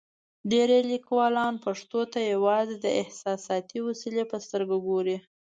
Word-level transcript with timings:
ډېری 0.51 0.79
لیکوالان 0.91 1.53
پښتو 1.65 2.01
ته 2.13 2.19
یوازې 2.33 2.75
د 2.81 2.87
احساساتي 3.01 3.77
وسیلې 3.87 4.23
په 4.31 4.37
سترګه 4.45 4.75
ګوري. 4.87 5.17